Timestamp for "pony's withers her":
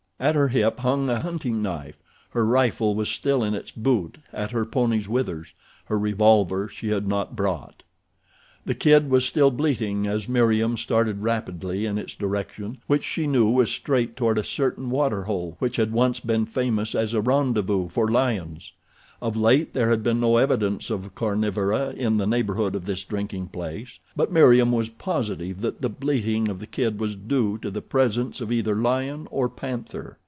4.67-5.97